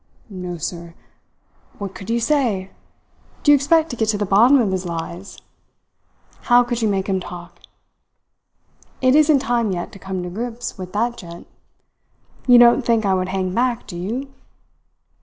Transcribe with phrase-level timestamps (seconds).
[0.31, 0.95] "No, sir.
[1.77, 2.71] What could you say?
[3.43, 5.37] Do you expect to get to the bottom of his lies?
[6.45, 7.59] How could you make him talk?
[8.99, 11.45] It isn't time yet to come to grips with that gent.
[12.47, 14.33] You don't think I would hang back, do you?